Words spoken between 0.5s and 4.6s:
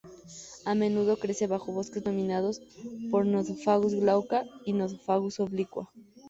A menudo crece bajo bosques dominados por "Nothofagus glauca"